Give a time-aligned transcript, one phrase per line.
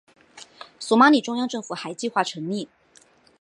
[0.79, 2.67] 索马里中央政府还计划成立。